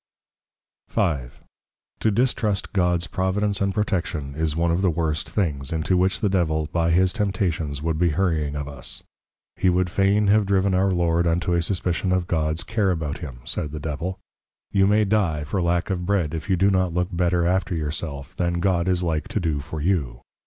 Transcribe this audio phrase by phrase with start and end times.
[0.89, 0.99] V.
[1.99, 6.27] To distrust Gods Providence and Protection, is one of the worst things, into which the
[6.27, 9.03] Devil by his Temptations would be hurrying of us.
[9.57, 13.41] He would fain have driven our Lord unto a Suspicion of Gods care about Him,
[13.45, 14.17] said the Devil,
[14.73, 17.91] _You may dy for lack of Bread, if you do not look better after your
[17.91, 20.23] self, than God is like to do for you.